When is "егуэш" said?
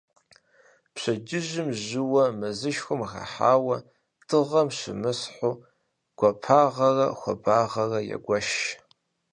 8.15-8.49